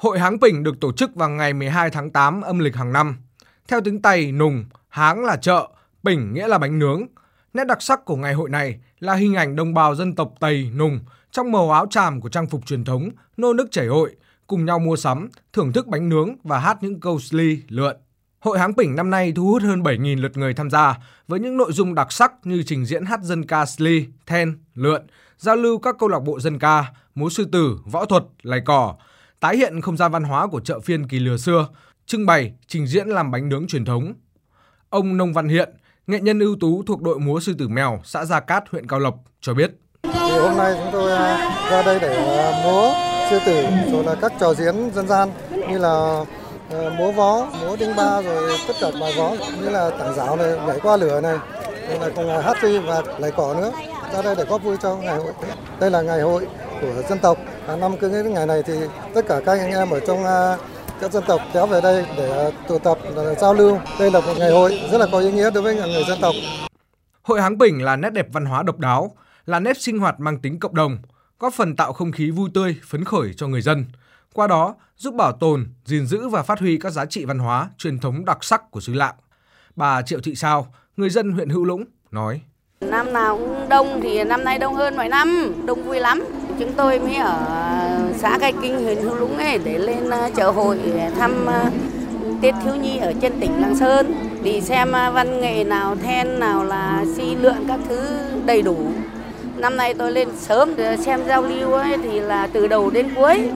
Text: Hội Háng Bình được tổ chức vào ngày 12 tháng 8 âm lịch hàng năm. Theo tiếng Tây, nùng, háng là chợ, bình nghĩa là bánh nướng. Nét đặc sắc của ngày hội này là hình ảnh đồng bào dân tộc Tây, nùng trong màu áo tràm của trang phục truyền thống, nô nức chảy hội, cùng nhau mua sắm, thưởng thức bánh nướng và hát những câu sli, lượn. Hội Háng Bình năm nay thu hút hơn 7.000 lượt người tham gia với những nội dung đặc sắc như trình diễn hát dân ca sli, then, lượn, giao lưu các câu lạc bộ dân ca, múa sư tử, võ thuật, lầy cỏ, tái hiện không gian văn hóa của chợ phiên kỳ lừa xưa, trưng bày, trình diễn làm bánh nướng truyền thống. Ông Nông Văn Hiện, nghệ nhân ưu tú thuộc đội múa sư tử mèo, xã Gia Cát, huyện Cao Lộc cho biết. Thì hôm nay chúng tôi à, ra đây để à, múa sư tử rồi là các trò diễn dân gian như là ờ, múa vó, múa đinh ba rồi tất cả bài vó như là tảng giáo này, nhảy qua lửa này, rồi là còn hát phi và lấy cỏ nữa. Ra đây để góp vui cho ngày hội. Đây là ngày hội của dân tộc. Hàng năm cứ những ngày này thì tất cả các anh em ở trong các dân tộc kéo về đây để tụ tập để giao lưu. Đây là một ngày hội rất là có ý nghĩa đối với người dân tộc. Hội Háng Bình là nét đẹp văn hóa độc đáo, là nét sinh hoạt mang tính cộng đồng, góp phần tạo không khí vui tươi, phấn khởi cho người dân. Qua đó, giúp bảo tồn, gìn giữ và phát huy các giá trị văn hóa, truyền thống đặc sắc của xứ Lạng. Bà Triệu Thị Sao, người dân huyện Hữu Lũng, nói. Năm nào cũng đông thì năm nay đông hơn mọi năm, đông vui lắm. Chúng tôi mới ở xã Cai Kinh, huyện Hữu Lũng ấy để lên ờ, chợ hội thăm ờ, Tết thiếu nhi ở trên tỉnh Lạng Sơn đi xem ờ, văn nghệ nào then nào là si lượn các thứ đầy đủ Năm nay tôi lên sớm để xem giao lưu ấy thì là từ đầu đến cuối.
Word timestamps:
Hội 0.00 0.18
Háng 0.18 0.40
Bình 0.40 0.62
được 0.62 0.80
tổ 0.80 0.92
chức 0.92 1.14
vào 1.14 1.30
ngày 1.30 1.52
12 1.52 1.90
tháng 1.90 2.10
8 2.10 2.40
âm 2.40 2.58
lịch 2.58 2.76
hàng 2.76 2.92
năm. 2.92 3.16
Theo 3.68 3.80
tiếng 3.80 4.02
Tây, 4.02 4.32
nùng, 4.32 4.64
háng 4.88 5.24
là 5.24 5.36
chợ, 5.36 5.68
bình 6.02 6.34
nghĩa 6.34 6.48
là 6.48 6.58
bánh 6.58 6.78
nướng. 6.78 7.06
Nét 7.54 7.64
đặc 7.64 7.82
sắc 7.82 8.04
của 8.04 8.16
ngày 8.16 8.34
hội 8.34 8.50
này 8.50 8.80
là 8.98 9.14
hình 9.14 9.34
ảnh 9.34 9.56
đồng 9.56 9.74
bào 9.74 9.94
dân 9.94 10.14
tộc 10.14 10.32
Tây, 10.40 10.70
nùng 10.76 11.00
trong 11.30 11.52
màu 11.52 11.70
áo 11.70 11.86
tràm 11.90 12.20
của 12.20 12.28
trang 12.28 12.46
phục 12.46 12.66
truyền 12.66 12.84
thống, 12.84 13.10
nô 13.36 13.52
nức 13.52 13.70
chảy 13.70 13.86
hội, 13.86 14.16
cùng 14.46 14.64
nhau 14.64 14.78
mua 14.78 14.96
sắm, 14.96 15.28
thưởng 15.52 15.72
thức 15.72 15.86
bánh 15.86 16.08
nướng 16.08 16.36
và 16.44 16.58
hát 16.58 16.78
những 16.80 17.00
câu 17.00 17.18
sli, 17.18 17.62
lượn. 17.68 17.96
Hội 18.38 18.58
Háng 18.58 18.76
Bình 18.76 18.96
năm 18.96 19.10
nay 19.10 19.32
thu 19.36 19.46
hút 19.46 19.62
hơn 19.62 19.82
7.000 19.82 20.20
lượt 20.20 20.36
người 20.36 20.54
tham 20.54 20.70
gia 20.70 20.98
với 21.28 21.40
những 21.40 21.56
nội 21.56 21.72
dung 21.72 21.94
đặc 21.94 22.12
sắc 22.12 22.32
như 22.44 22.62
trình 22.62 22.86
diễn 22.86 23.04
hát 23.04 23.20
dân 23.22 23.46
ca 23.46 23.66
sli, 23.66 24.06
then, 24.26 24.58
lượn, 24.74 25.06
giao 25.38 25.56
lưu 25.56 25.78
các 25.78 25.96
câu 25.98 26.08
lạc 26.08 26.20
bộ 26.20 26.40
dân 26.40 26.58
ca, 26.58 26.84
múa 27.14 27.28
sư 27.28 27.44
tử, 27.52 27.78
võ 27.84 28.04
thuật, 28.04 28.24
lầy 28.42 28.60
cỏ, 28.64 28.94
tái 29.40 29.56
hiện 29.56 29.80
không 29.80 29.96
gian 29.96 30.12
văn 30.12 30.24
hóa 30.24 30.46
của 30.46 30.60
chợ 30.60 30.80
phiên 30.80 31.08
kỳ 31.08 31.18
lừa 31.18 31.36
xưa, 31.36 31.68
trưng 32.06 32.26
bày, 32.26 32.52
trình 32.66 32.86
diễn 32.86 33.08
làm 33.08 33.30
bánh 33.30 33.48
nướng 33.48 33.66
truyền 33.66 33.84
thống. 33.84 34.12
Ông 34.88 35.16
Nông 35.16 35.32
Văn 35.32 35.48
Hiện, 35.48 35.70
nghệ 36.06 36.20
nhân 36.20 36.38
ưu 36.38 36.56
tú 36.60 36.82
thuộc 36.86 37.02
đội 37.02 37.18
múa 37.18 37.40
sư 37.40 37.54
tử 37.58 37.68
mèo, 37.68 38.00
xã 38.04 38.24
Gia 38.24 38.40
Cát, 38.40 38.68
huyện 38.70 38.86
Cao 38.86 38.98
Lộc 38.98 39.14
cho 39.40 39.54
biết. 39.54 39.70
Thì 40.02 40.38
hôm 40.38 40.56
nay 40.58 40.74
chúng 40.76 40.92
tôi 40.92 41.12
à, 41.12 41.68
ra 41.70 41.82
đây 41.82 41.98
để 42.00 42.38
à, 42.38 42.62
múa 42.64 42.92
sư 43.30 43.38
tử 43.46 43.64
rồi 43.92 44.04
là 44.04 44.14
các 44.14 44.32
trò 44.40 44.54
diễn 44.54 44.90
dân 44.94 45.08
gian 45.08 45.28
như 45.70 45.78
là 45.78 46.24
ờ, 46.70 46.90
múa 46.98 47.12
vó, 47.12 47.46
múa 47.60 47.76
đinh 47.76 47.96
ba 47.96 48.22
rồi 48.22 48.58
tất 48.68 48.74
cả 48.80 48.88
bài 49.00 49.14
vó 49.16 49.34
như 49.60 49.70
là 49.70 49.90
tảng 49.90 50.14
giáo 50.14 50.36
này, 50.36 50.58
nhảy 50.66 50.80
qua 50.82 50.96
lửa 50.96 51.20
này, 51.20 51.36
rồi 51.88 51.98
là 51.98 52.10
còn 52.16 52.44
hát 52.44 52.56
phi 52.60 52.78
và 52.78 53.02
lấy 53.18 53.32
cỏ 53.32 53.54
nữa. 53.54 53.72
Ra 54.12 54.22
đây 54.22 54.34
để 54.38 54.44
góp 54.44 54.62
vui 54.62 54.76
cho 54.82 54.96
ngày 54.96 55.16
hội. 55.16 55.32
Đây 55.80 55.90
là 55.90 56.02
ngày 56.02 56.20
hội 56.20 56.46
của 56.80 57.02
dân 57.08 57.18
tộc. 57.18 57.38
Hàng 57.66 57.80
năm 57.80 57.92
cứ 58.00 58.08
những 58.08 58.34
ngày 58.34 58.46
này 58.46 58.62
thì 58.66 58.74
tất 59.14 59.22
cả 59.28 59.40
các 59.46 59.58
anh 59.58 59.70
em 59.72 59.90
ở 59.90 60.00
trong 60.00 60.24
các 61.00 61.12
dân 61.12 61.24
tộc 61.26 61.40
kéo 61.52 61.66
về 61.66 61.80
đây 61.80 62.06
để 62.16 62.52
tụ 62.68 62.78
tập 62.78 62.98
để 63.16 63.34
giao 63.40 63.54
lưu. 63.54 63.78
Đây 63.98 64.10
là 64.10 64.20
một 64.20 64.34
ngày 64.38 64.50
hội 64.50 64.80
rất 64.92 64.98
là 64.98 65.06
có 65.12 65.18
ý 65.18 65.32
nghĩa 65.32 65.50
đối 65.50 65.62
với 65.62 65.74
người 65.74 66.04
dân 66.08 66.18
tộc. 66.20 66.34
Hội 67.22 67.40
Háng 67.40 67.58
Bình 67.58 67.82
là 67.84 67.96
nét 67.96 68.10
đẹp 68.10 68.26
văn 68.32 68.44
hóa 68.44 68.62
độc 68.62 68.78
đáo, 68.78 69.16
là 69.46 69.60
nét 69.60 69.80
sinh 69.80 69.98
hoạt 69.98 70.20
mang 70.20 70.38
tính 70.38 70.60
cộng 70.60 70.74
đồng, 70.74 70.98
góp 71.38 71.54
phần 71.54 71.76
tạo 71.76 71.92
không 71.92 72.12
khí 72.12 72.30
vui 72.30 72.50
tươi, 72.54 72.76
phấn 72.88 73.04
khởi 73.04 73.34
cho 73.36 73.46
người 73.46 73.62
dân. 73.62 73.84
Qua 74.34 74.46
đó, 74.46 74.74
giúp 74.96 75.14
bảo 75.14 75.32
tồn, 75.32 75.66
gìn 75.84 76.06
giữ 76.06 76.28
và 76.28 76.42
phát 76.42 76.58
huy 76.58 76.78
các 76.78 76.90
giá 76.90 77.06
trị 77.06 77.24
văn 77.24 77.38
hóa, 77.38 77.68
truyền 77.78 77.98
thống 77.98 78.24
đặc 78.24 78.44
sắc 78.44 78.70
của 78.70 78.80
xứ 78.80 78.92
Lạng. 78.92 79.14
Bà 79.76 80.02
Triệu 80.02 80.20
Thị 80.20 80.34
Sao, 80.34 80.74
người 80.96 81.10
dân 81.10 81.32
huyện 81.32 81.48
Hữu 81.48 81.64
Lũng, 81.64 81.84
nói. 82.10 82.40
Năm 82.80 83.12
nào 83.12 83.38
cũng 83.38 83.68
đông 83.68 84.00
thì 84.02 84.24
năm 84.24 84.44
nay 84.44 84.58
đông 84.58 84.74
hơn 84.74 84.96
mọi 84.96 85.08
năm, 85.08 85.52
đông 85.66 85.82
vui 85.82 86.00
lắm. 86.00 86.24
Chúng 86.60 86.72
tôi 86.72 86.98
mới 86.98 87.14
ở 87.14 87.38
xã 88.18 88.38
Cai 88.38 88.52
Kinh, 88.62 88.84
huyện 88.84 88.98
Hữu 88.98 89.14
Lũng 89.14 89.36
ấy 89.36 89.58
để 89.64 89.78
lên 89.78 90.10
ờ, 90.10 90.30
chợ 90.36 90.50
hội 90.50 90.78
thăm 91.18 91.46
ờ, 91.46 91.64
Tết 92.42 92.54
thiếu 92.64 92.74
nhi 92.74 92.98
ở 92.98 93.12
trên 93.20 93.32
tỉnh 93.40 93.60
Lạng 93.60 93.76
Sơn 93.76 94.14
đi 94.42 94.60
xem 94.60 94.92
ờ, 94.92 95.10
văn 95.10 95.40
nghệ 95.40 95.64
nào 95.64 95.96
then 96.02 96.40
nào 96.40 96.64
là 96.64 97.04
si 97.16 97.34
lượn 97.34 97.56
các 97.68 97.80
thứ 97.88 97.98
đầy 98.46 98.62
đủ 98.62 98.76
Năm 99.56 99.76
nay 99.76 99.94
tôi 99.94 100.12
lên 100.12 100.28
sớm 100.38 100.76
để 100.76 100.96
xem 100.96 101.20
giao 101.28 101.42
lưu 101.42 101.72
ấy 101.72 101.96
thì 102.02 102.20
là 102.20 102.48
từ 102.52 102.66
đầu 102.66 102.90
đến 102.90 103.14
cuối. 103.16 103.50